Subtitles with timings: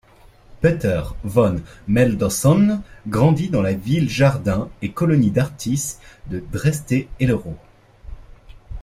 [0.61, 7.55] Peter von Mendelssohn grandit dans la ville-jardin et colonie d'artistes de Dresde-Hellerau.